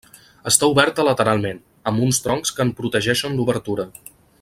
[0.51, 1.61] Està oberta lateralment,
[1.93, 3.91] amb uns troncs que en protegeixen l'obertura.